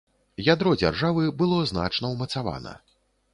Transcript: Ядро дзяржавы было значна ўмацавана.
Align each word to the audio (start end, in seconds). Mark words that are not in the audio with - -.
Ядро 0.43 0.71
дзяржавы 0.81 1.27
было 1.41 1.59
значна 1.73 2.11
ўмацавана. 2.15 2.73